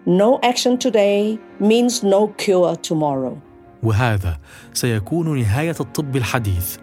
No 0.06 0.40
action 0.44 0.78
today 0.78 1.38
means 1.60 2.04
no 2.04 2.28
cure 2.28 2.76
tomorrow. 2.76 3.38
وهذا 3.84 4.38
سيكون 4.74 5.40
نهاية 5.40 5.76
الطب 5.80 6.16
الحديث 6.16 6.78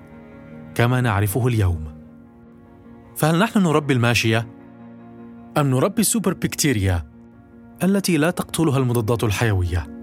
كما 0.75 1.01
نعرفه 1.01 1.47
اليوم. 1.47 1.85
فهل 3.17 3.39
نحن 3.39 3.59
نربي 3.59 3.95
الماشية؟ 3.95 4.49
أم 5.59 5.71
نربي 5.71 6.01
السوبر 6.01 6.33
بكتيريا 6.33 7.11
التي 7.83 8.17
لا 8.17 8.31
تقتلها 8.31 8.79
المضادات 8.79 9.25
الحيوية؟ 9.25 10.01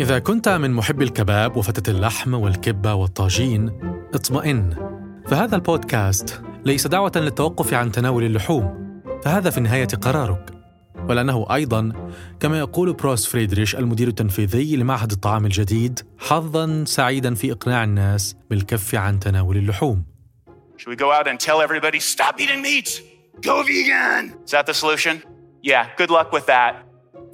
إذا 0.00 0.18
كنت 0.18 0.48
من 0.48 0.70
محبي 0.70 1.04
الكباب 1.04 1.56
وفتة 1.56 1.90
اللحم 1.90 2.34
والكبة 2.34 2.94
والطاجين 2.94 3.70
اطمئن 4.14 4.74
فهذا 5.26 5.56
البودكاست 5.56 6.42
ليس 6.64 6.86
دعوة 6.86 7.12
للتوقف 7.16 7.74
عن 7.74 7.92
تناول 7.92 8.24
اللحوم 8.24 8.86
فهذا 9.24 9.50
في 9.50 9.58
النهاية 9.58 9.86
قرارك 9.86 10.55
ولأنه 11.08 11.46
أيضا 11.54 11.92
كما 12.40 12.58
يقول 12.58 12.92
بروس 12.92 13.26
فريدريش 13.26 13.76
المدير 13.76 14.08
التنفيذي 14.08 14.76
لمعهد 14.76 15.12
الطعام 15.12 15.44
الجديد 15.44 16.00
حظا 16.18 16.84
سعيدا 16.84 17.34
في 17.34 17.52
إقناع 17.52 17.84
الناس 17.84 18.36
بالكف 18.50 18.94
عن 18.94 19.20
تناول 19.20 19.56
اللحوم 19.56 20.04
Should 20.78 20.90
we 20.90 20.96
go 20.96 21.10
out 21.10 21.26
and 21.26 21.40
tell 21.40 21.62
everybody, 21.62 22.00
stop 22.00 22.38
eating 22.38 22.60
meat? 22.60 23.02
Go 23.40 23.62
vegan! 23.62 24.34
Is 24.44 24.50
that 24.50 24.66
the 24.66 24.74
solution? 24.74 25.22
Yeah, 25.62 25.88
good 25.96 26.10
luck 26.10 26.32
with 26.32 26.46
that. 26.46 26.72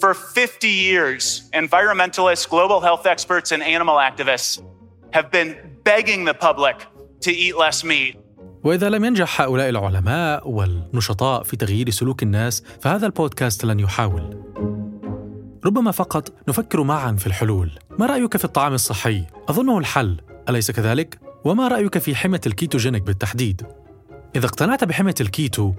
For 0.00 0.14
50 0.14 0.68
years, 0.68 1.50
environmentalists, 1.52 2.48
global 2.48 2.80
health 2.80 3.04
experts, 3.04 3.50
and 3.52 3.62
animal 3.62 3.96
activists 3.96 4.62
have 5.12 5.30
been 5.30 5.50
begging 5.84 6.24
the 6.24 6.34
public 6.34 6.86
to 7.22 7.32
eat 7.32 7.56
less 7.56 7.84
meat. 7.84 8.21
وإذا 8.64 8.90
لم 8.90 9.04
ينجح 9.04 9.40
هؤلاء 9.40 9.68
العلماء 9.68 10.50
والنشطاء 10.50 11.42
في 11.42 11.56
تغيير 11.56 11.90
سلوك 11.90 12.22
الناس 12.22 12.62
فهذا 12.80 13.06
البودكاست 13.06 13.64
لن 13.64 13.80
يحاول 13.80 14.42
ربما 15.64 15.90
فقط 15.90 16.32
نفكر 16.48 16.82
معا 16.82 17.12
في 17.12 17.26
الحلول 17.26 17.70
ما 17.98 18.06
رأيك 18.06 18.36
في 18.36 18.44
الطعام 18.44 18.74
الصحي؟ 18.74 19.24
أظنه 19.48 19.78
الحل 19.78 20.20
أليس 20.48 20.70
كذلك؟ 20.70 21.18
وما 21.44 21.68
رأيك 21.68 21.98
في 21.98 22.14
حمية 22.14 22.40
الكيتوجينيك 22.46 23.02
بالتحديد؟ 23.02 23.66
إذا 24.36 24.46
اقتنعت 24.46 24.84
بحمية 24.84 25.14
الكيتو 25.20 25.72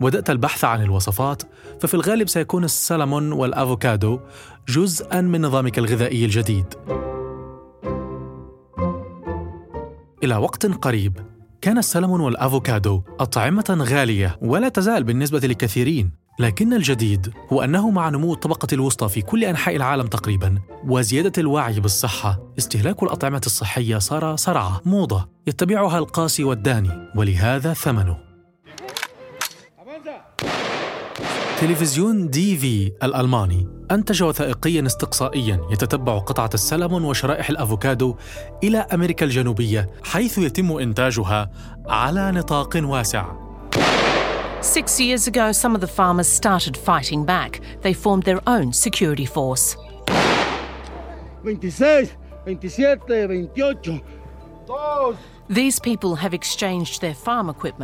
وبدأت 0.00 0.30
البحث 0.30 0.64
عن 0.64 0.82
الوصفات 0.82 1.42
ففي 1.80 1.94
الغالب 1.94 2.28
سيكون 2.28 2.64
السلمون 2.64 3.32
والأفوكادو 3.32 4.20
جزءا 4.68 5.20
من 5.20 5.40
نظامك 5.40 5.78
الغذائي 5.78 6.24
الجديد 6.24 6.74
إلى 10.22 10.36
وقت 10.36 10.66
قريب 10.66 11.35
كان 11.60 11.78
السلمون 11.78 12.20
والأفوكادو 12.20 13.02
أطعمة 13.20 13.76
غالية 13.80 14.38
ولا 14.42 14.68
تزال 14.68 15.04
بالنسبة 15.04 15.38
لكثيرين 15.38 16.10
لكن 16.38 16.72
الجديد 16.72 17.32
هو 17.52 17.64
أنه 17.64 17.90
مع 17.90 18.08
نمو 18.08 18.32
الطبقة 18.32 18.68
الوسطى 18.72 19.08
في 19.08 19.22
كل 19.22 19.44
أنحاء 19.44 19.76
العالم 19.76 20.06
تقريبا 20.06 20.58
وزيادة 20.88 21.32
الوعي 21.38 21.80
بالصحة 21.80 22.38
استهلاك 22.58 23.02
الأطعمة 23.02 23.42
الصحية 23.46 23.98
صار 23.98 24.36
صرعة 24.36 24.80
موضة 24.84 25.28
يتبعها 25.46 25.98
القاسي 25.98 26.44
والداني 26.44 26.90
ولهذا 27.16 27.72
ثمنه. 27.72 28.25
تلفزيون 31.60 32.30
دي 32.30 32.56
في 32.56 32.92
الألماني 33.02 33.68
أنتج 33.90 34.22
وثائقيا 34.22 34.86
استقصائيا 34.86 35.60
يتتبع 35.70 36.18
قطعة 36.18 36.50
السلمون 36.54 37.04
وشرائح 37.04 37.50
الأفوكادو 37.50 38.16
إلى 38.64 38.78
أمريكا 38.78 39.26
الجنوبية 39.26 39.90
حيث 40.04 40.38
يتم 40.38 40.72
إنتاجها 40.72 41.50
على 41.86 42.30
نطاق 42.32 42.80
واسع 42.84 43.46
Six 44.62 44.98
years 44.98 45.28
ago, 45.28 45.52
some 45.52 45.74
of 45.76 45.80
the 45.80 45.86
farmers 45.86 46.26
started 46.26 46.76
fighting 46.76 47.24
back. 47.24 47.60
They 47.82 47.92
formed 47.92 48.24
their 48.24 48.40
own 48.48 48.72
security 48.72 49.26
force. 49.26 49.76
26, 51.42 52.10
27, 52.44 52.98
28, 53.06 53.82
2, 53.82 54.00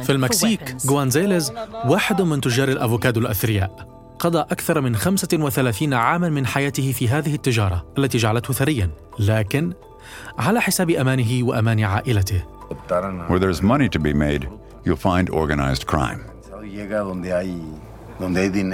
في 0.02 0.06
for 0.06 0.10
المكسيك. 0.10 0.76
جوانزيليز 0.86 1.52
واحد 1.84 2.22
من 2.22 2.40
تجار 2.40 2.68
الأفوكادو 2.68 3.20
الأثرياء 3.20 3.88
قضى 4.18 4.38
أكثر 4.38 4.80
من 4.80 4.96
35 4.96 5.94
عاما 5.94 6.28
من 6.28 6.46
حياته 6.46 6.92
في 6.92 7.08
هذه 7.08 7.34
التجارة 7.34 7.86
التي 7.98 8.18
جعلته 8.18 8.54
ثريا 8.54 8.90
لكن 9.18 9.72
على 10.38 10.60
حساب 10.60 10.90
أمانه 10.90 11.46
وأمان 11.46 11.80
عائلته 11.84 12.42
Where 13.28 13.38
there's 13.38 13.62
money 13.62 13.88
to 13.88 13.98
be 13.98 14.12
made, 14.12 14.48
you'll 14.84 14.96
find 14.96 15.30
organized 15.30 15.86
crime. 15.86 16.20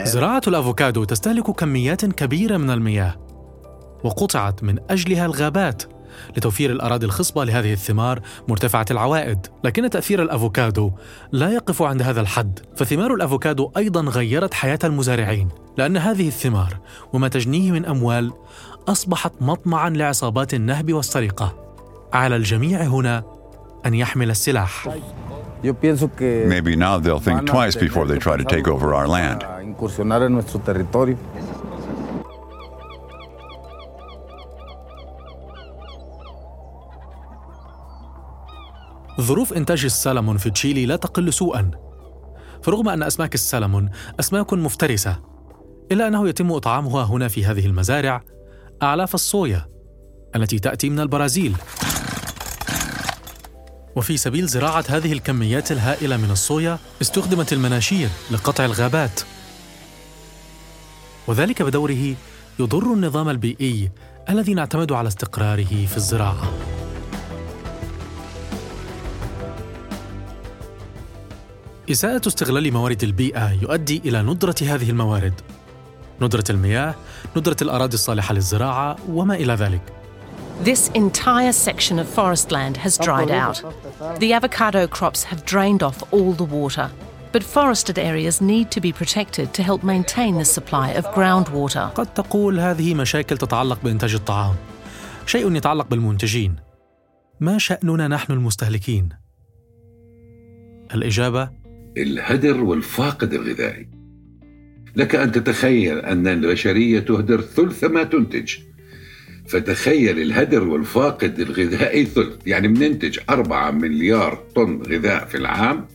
زراعة 0.04 0.42
الأفوكادو 0.49 1.04
تستهلك 1.04 1.50
كميات 1.50 2.04
كبيرة 2.04 2.57
من 2.57 2.71
المياه 2.71 3.14
وقطعت 4.04 4.62
من 4.62 4.78
أجلها 4.90 5.26
الغابات 5.26 5.83
لتوفير 6.37 6.70
الأراضي 6.70 7.06
الخصبة 7.06 7.44
لهذه 7.44 7.72
الثمار 7.72 8.20
مرتفعة 8.48 8.87
العوائد. 8.90 9.46
لكن 9.64 9.90
تأثير 9.90 10.22
الأفوكادو 10.22 10.90
لا 11.32 11.50
يقف 11.50 11.82
عند 11.82 12.02
هذا 12.02 12.20
الحد 12.20 12.58
فثمار 12.76 13.14
الأفوكادو 13.14 13.70
أيضا 13.76 14.00
غيرت 14.00 14.54
حياة 14.54 14.78
المزارعين 14.84 15.48
لأن 15.76 15.96
هذه 15.96 16.28
الثمار 16.28 16.76
وما 17.12 17.28
تجنيه 17.28 17.70
من 17.70 17.87
أموال 17.87 18.32
أصبحت 18.88 19.32
مطمعا 19.40 19.90
لعصابات 19.90 20.54
النهب 20.54 20.92
والسرقة. 20.92 21.54
على 22.12 22.37
الجميع 22.37 22.82
هنا 22.82 23.22
أن 23.87 23.94
يحمل 23.94 24.30
السلاح. 24.30 24.88
Maybe 25.62 26.76
now 26.76 26.98
they'll 26.98 27.25
think 27.28 27.40
twice 27.46 27.76
before 27.76 28.06
they 28.06 28.18
try 28.18 28.37
to 28.37 28.44
take 28.44 28.68
over 28.68 28.94
our 28.94 29.08
land. 29.08 29.40
ظروف 39.20 39.52
إنتاج 39.52 39.84
السلمون 39.84 40.37
في 40.37 40.50
تشيلي 40.50 40.87
لا 40.87 40.96
تقل 40.96 41.33
سوءا. 41.33 41.70
فرغم 42.62 42.88
أن 42.88 43.02
أسماك 43.02 43.35
السلمون 43.35 43.90
أسماك 44.20 44.52
مفترسة 44.52 45.20
إلا 45.92 46.09
أنه 46.09 46.28
يتم 46.28 46.52
إطعامها 46.52 47.04
هنا 47.04 47.28
في 47.28 47.44
هذه 47.44 47.66
المزارع 47.66 48.22
أعلاف 48.83 49.14
الصويا 49.14 49.68
التي 50.37 50.59
تأتي 50.59 50.90
من 50.90 51.00
البرازيل. 51.00 51.57
وفي 53.96 54.16
سبيل 54.16 54.46
زراعة 54.46 54.85
هذه 54.88 55.12
الكميات 55.12 55.72
الهائلة 55.72 56.16
من 56.16 56.31
الصويا 56.31 56.78
استخدمت 57.02 57.52
المناشير 57.52 58.09
لقطع 58.31 58.64
الغابات. 58.64 59.20
وذلك 61.26 61.62
بدوره 61.62 62.14
يضر 62.59 62.92
النظام 62.92 63.28
البيئي 63.28 63.90
الذي 64.31 64.54
نعتمد 64.54 64.92
على 64.92 65.09
استقراره 65.09 65.87
في 65.87 65.96
الزراعة. 65.96 66.67
إساءة 71.90 72.29
استغلال 72.29 72.72
موارد 72.72 73.03
البيئة 73.05 73.53
يؤدي 73.53 74.03
إلى 74.05 74.22
ندرة 74.22 74.55
هذه 74.62 74.90
الموارد 74.90 75.35
ندرة 76.20 76.44
المياه، 76.51 76.94
ندرة 77.37 77.57
الأراضي 77.62 77.94
الصالحة 77.94 78.35
للزراعة 78.35 78.96
وما 79.09 79.35
إلى 79.35 79.55
ذلك 79.55 79.83
This 80.64 80.88
entire 80.88 81.53
section 81.53 81.98
of 82.01 82.09
forest 82.09 82.51
land 82.51 82.77
has 82.77 82.98
dried 82.98 83.31
out. 83.31 83.62
The 84.18 84.33
avocado 84.33 84.88
crops 84.88 85.22
have 85.22 85.44
drained 85.44 85.83
off 85.85 86.03
all 86.12 86.33
the 86.33 86.48
water. 86.59 86.90
But 87.33 87.44
forested 87.44 87.98
areas 87.98 88.40
need 88.40 88.70
to 88.72 88.81
be 88.81 88.92
protected 88.92 89.55
to 89.55 89.62
help 89.62 89.85
maintain 89.85 90.33
the 90.38 90.44
supply 90.44 90.88
of 90.90 91.05
groundwater. 91.14 91.92
قد 91.94 92.14
تقول 92.14 92.61
هذه 92.61 92.94
مشاكل 92.94 93.38
تتعلق 93.38 93.79
بإنتاج 93.85 94.14
الطعام 94.14 94.55
شيء 95.27 95.57
يتعلق 95.57 95.87
بالمنتجين 95.87 96.57
ما 97.40 97.59
شأننا 97.59 98.09
نحن 98.09 98.33
المستهلكين؟ 98.33 99.09
الإجابة 100.94 101.51
الهدر 101.96 102.61
والفاقد 102.61 103.35
الغذائي. 103.35 103.88
لك 104.96 105.14
أن 105.14 105.33
تتخيل 105.33 105.98
أن 105.98 106.27
البشرية 106.27 107.01
تهدر 107.01 107.40
ثلث 107.40 107.85
ما 107.85 108.03
تنتج. 108.03 108.55
فتخيل 109.48 110.18
الهدر 110.18 110.68
والفاقد 110.68 111.40
الغذائي 111.40 112.05
ثلث 112.05 112.46
يعني 112.46 112.68
بننتج 112.68 113.18
أربعة 113.31 113.70
مليار 113.70 114.44
طن 114.55 114.83
غذاء 114.83 115.24
في 115.24 115.37
العام. 115.37 115.87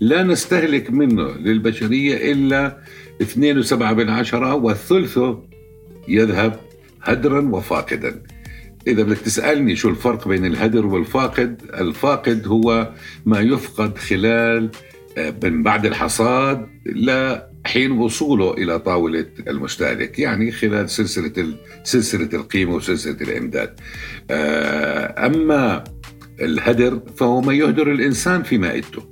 لا 0.00 0.22
نستهلك 0.22 0.90
منه 0.90 1.30
للبشرية 1.30 2.32
إلا 2.32 2.78
2.7 3.22 3.92
بالعشرة 3.92 4.54
وثلثه 4.54 5.42
يذهب 6.08 6.60
هدرا 7.02 7.40
وفاقدا. 7.40 8.22
إذا 8.86 9.02
بدك 9.02 9.18
تسألني 9.18 9.76
شو 9.76 9.88
الفرق 9.88 10.28
بين 10.28 10.46
الهدر 10.46 10.86
والفاقد 10.86 11.62
الفاقد 11.74 12.46
هو 12.46 12.92
ما 13.26 13.40
يفقد 13.40 13.98
خلال 13.98 14.70
من 15.16 15.62
بعد 15.62 15.86
الحصاد 15.86 16.68
لحين 16.86 17.90
وصوله 17.92 18.54
إلى 18.54 18.78
طاولة 18.78 19.26
المستهلك، 19.48 20.18
يعني 20.18 20.52
خلال 20.52 20.90
سلسلة 20.90 21.54
سلسلة 21.84 22.28
القيمة 22.34 22.74
وسلسلة 22.74 23.16
الإمداد. 23.20 23.80
أما 25.18 25.84
الهدر 26.40 27.00
فهو 27.16 27.40
ما 27.40 27.54
يهدر 27.54 27.92
الإنسان 27.92 28.42
في 28.42 28.58
مائدته. 28.58 29.02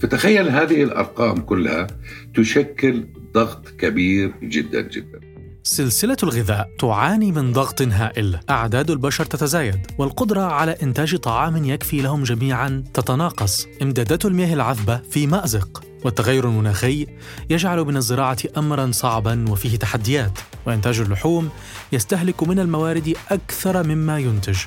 فتخيل 0.00 0.48
هذه 0.48 0.82
الأرقام 0.82 1.36
كلها 1.36 1.86
تشكل 2.34 3.04
ضغط 3.32 3.68
كبير 3.68 4.32
جدا 4.42 4.80
جدا. 4.80 5.20
سلسلة 5.64 6.16
الغذاء 6.22 6.68
تعاني 6.78 7.32
من 7.32 7.52
ضغط 7.52 7.82
هائل، 7.82 8.38
أعداد 8.50 8.90
البشر 8.90 9.24
تتزايد، 9.24 9.86
والقدرة 9.98 10.40
على 10.40 10.76
إنتاج 10.82 11.16
طعام 11.16 11.64
يكفي 11.64 12.02
لهم 12.02 12.22
جميعا 12.22 12.84
تتناقص، 12.94 13.66
إمدادات 13.82 14.24
المياه 14.24 14.54
العذبة 14.54 14.96
في 14.96 15.26
مأزق، 15.26 15.84
والتغير 16.04 16.48
المناخي 16.48 17.06
يجعل 17.50 17.84
من 17.84 17.96
الزراعة 17.96 18.38
أمرا 18.56 18.90
صعبا 18.92 19.44
وفيه 19.50 19.76
تحديات، 19.76 20.38
وإنتاج 20.66 21.00
اللحوم 21.00 21.50
يستهلك 21.92 22.42
من 22.42 22.58
الموارد 22.58 23.14
أكثر 23.30 23.82
مما 23.82 24.18
ينتج، 24.18 24.58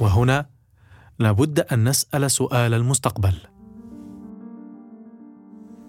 وهنا 0.00 0.46
لابد 1.18 1.60
أن 1.60 1.88
نسأل 1.88 2.30
سؤال 2.30 2.74
المستقبل. 2.74 3.34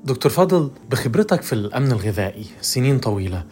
دكتور 0.04 0.32
فاضل 0.32 0.72
بخبرتك 0.90 1.42
في 1.42 1.54
الأمن 1.54 1.92
الغذائي 1.92 2.46
سنين 2.62 3.00
طويلة 3.00 3.44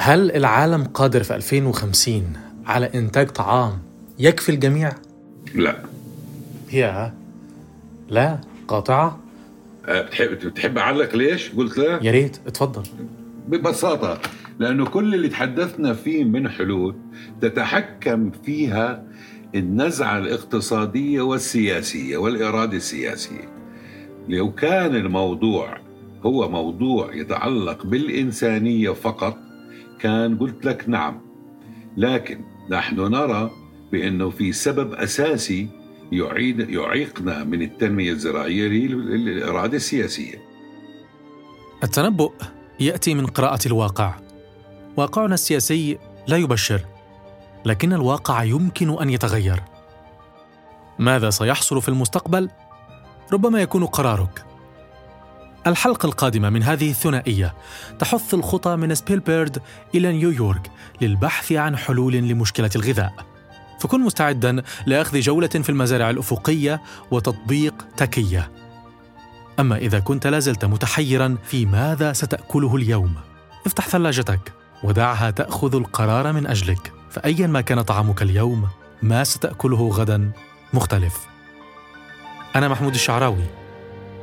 هل 0.00 0.30
العالم 0.30 0.84
قادر 0.84 1.22
في 1.22 1.34
2050 1.36 2.32
على 2.66 2.90
إنتاج 2.94 3.28
طعام 3.28 3.78
يكفي 4.18 4.48
الجميع؟ 4.48 4.92
لا 5.54 5.76
يا 6.72 7.14
لا 8.08 8.40
قاطعة؟ 8.68 9.18
بتحب 9.88 10.30
بتحب 10.30 10.78
أعلق 10.78 11.16
ليش؟ 11.16 11.50
قلت 11.50 11.78
لا؟ 11.78 11.98
يا 12.02 12.10
ريت 12.10 12.36
اتفضل 12.46 12.82
ببساطة 13.48 14.18
لأنه 14.58 14.86
كل 14.86 15.14
اللي 15.14 15.28
تحدثنا 15.28 15.94
فيه 15.94 16.24
من 16.24 16.48
حلول 16.48 16.94
تتحكم 17.40 18.30
فيها 18.44 19.04
النزعة 19.54 20.18
الاقتصادية 20.18 21.20
والسياسية 21.20 22.16
والإرادة 22.16 22.76
السياسية 22.76 23.48
لو 24.28 24.52
كان 24.52 24.96
الموضوع 24.96 25.78
هو 26.22 26.48
موضوع 26.48 27.14
يتعلق 27.14 27.86
بالإنسانية 27.86 28.90
فقط 28.90 29.47
كان 29.98 30.38
قلت 30.38 30.64
لك 30.64 30.88
نعم 30.88 31.20
لكن 31.96 32.44
نحن 32.70 33.00
نرى 33.00 33.50
بأنه 33.92 34.30
في 34.30 34.52
سبب 34.52 34.94
أساسي 34.94 35.68
يعيد 36.12 36.70
يعيقنا 36.70 37.44
من 37.44 37.62
التنمية 37.62 38.12
الزراعية 38.12 38.70
هي 38.70 38.86
الاراده 38.86 39.76
السياسية. 39.76 40.42
التنبؤ 41.84 42.32
يأتي 42.80 43.14
من 43.14 43.26
قراءة 43.26 43.66
الواقع. 43.66 44.14
واقعنا 44.96 45.34
السياسي 45.34 45.98
لا 46.28 46.36
يبشر، 46.36 46.80
لكن 47.64 47.92
الواقع 47.92 48.44
يمكن 48.44 49.02
أن 49.02 49.10
يتغير. 49.10 49.62
ماذا 50.98 51.30
سيحصل 51.30 51.82
في 51.82 51.88
المستقبل؟ 51.88 52.50
ربما 53.32 53.60
يكون 53.62 53.86
قرارك. 53.86 54.47
الحلقة 55.68 56.06
القادمة 56.06 56.50
من 56.50 56.62
هذه 56.62 56.90
الثنائية 56.90 57.54
تحث 57.98 58.34
الخطى 58.34 58.76
من 58.76 58.94
سبيلبيرد 58.94 59.62
إلى 59.94 60.12
نيويورك 60.12 60.70
للبحث 61.00 61.52
عن 61.52 61.76
حلول 61.76 62.14
لمشكلة 62.14 62.70
الغذاء. 62.76 63.12
فكن 63.80 64.00
مستعدا 64.00 64.62
لأخذ 64.86 65.20
جولة 65.20 65.48
في 65.48 65.68
المزارع 65.68 66.10
الأفقية 66.10 66.82
وتطبيق 67.10 67.74
تكية. 67.96 68.50
أما 69.60 69.76
إذا 69.76 69.98
كنت 69.98 70.26
لازلت 70.26 70.64
متحيرا 70.64 71.36
في 71.44 71.66
ماذا 71.66 72.12
ستأكله 72.12 72.76
اليوم، 72.76 73.14
افتح 73.66 73.88
ثلاجتك 73.88 74.52
ودعها 74.84 75.30
تأخذ 75.30 75.74
القرار 75.74 76.32
من 76.32 76.46
أجلك، 76.46 76.92
فأيا 77.10 77.46
ما 77.46 77.60
كان 77.60 77.82
طعامك 77.82 78.22
اليوم، 78.22 78.68
ما 79.02 79.24
ستأكله 79.24 79.88
غدا 79.88 80.30
مختلف. 80.72 81.26
أنا 82.56 82.68
محمود 82.68 82.94
الشعراوي 82.94 83.44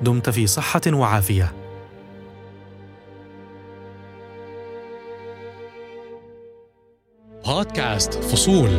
دمت 0.02 0.30
في 0.30 0.48
صحة 0.48 0.82
وعافية. 0.88 1.54
بودكاست 7.46 8.14
فصول 8.14 8.70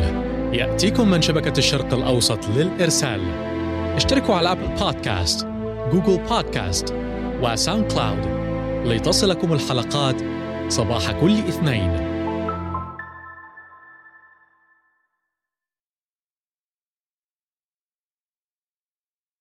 يأتيكم 0.53 1.11
من 1.11 1.21
شبكة 1.21 1.57
الشرق 1.57 1.93
الأوسط 1.93 2.47
للإرسال. 2.47 3.21
اشتركوا 3.95 4.35
على 4.35 4.51
أبل 4.51 4.67
بودكاست، 4.67 5.45
جوجل 5.91 6.23
بودكاست، 6.29 6.93
وساوند 7.41 7.91
كلاود 7.91 8.37
لتصلكم 8.85 9.53
الحلقات 9.53 10.15
صباح 10.67 11.11
كل 11.11 11.37
اثنين 11.37 12.16